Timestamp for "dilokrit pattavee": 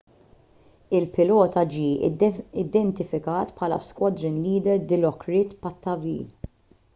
4.93-6.27